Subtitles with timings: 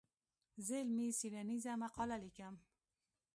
[0.65, 2.55] زه علمي څېړنيزه مقاله ليکم.